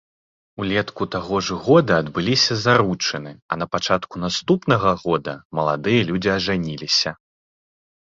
Улетку 0.63 1.03
таго 1.15 1.35
ж 1.47 1.57
года 1.65 1.93
адбыліся 2.05 2.57
заручыны, 2.65 3.31
а 3.51 3.61
напачатку 3.65 4.15
наступнага 4.25 4.89
года 5.05 5.39
маладыя 5.61 6.01
людзі 6.13 6.29
ажаніліся. 6.41 7.19